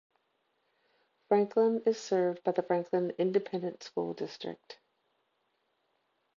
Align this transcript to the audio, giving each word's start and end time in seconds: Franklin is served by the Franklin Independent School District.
Franklin 1.27 1.83
is 1.85 1.99
served 1.99 2.43
by 2.43 2.53
the 2.53 2.63
Franklin 2.63 3.11
Independent 3.19 3.83
School 3.83 4.15
District. 4.15 4.79